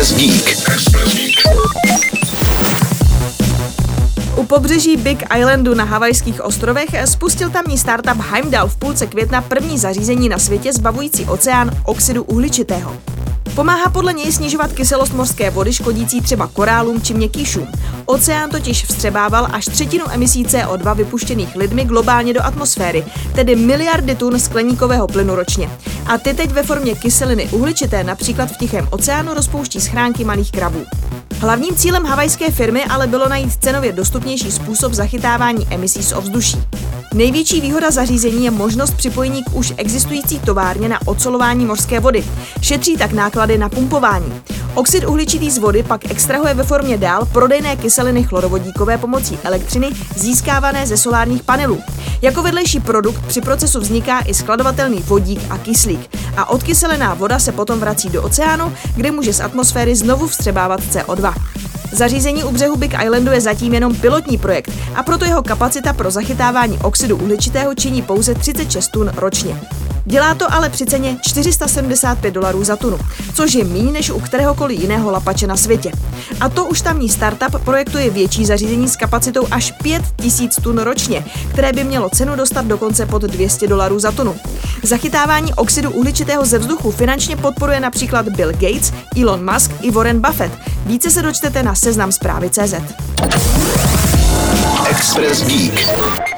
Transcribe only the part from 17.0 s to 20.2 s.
či měkkýšům. Oceán totiž vstřebával až třetinu